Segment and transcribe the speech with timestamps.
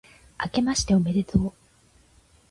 [0.39, 1.53] あけましておめでとう、